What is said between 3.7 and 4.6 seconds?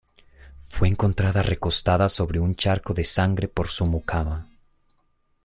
mucama.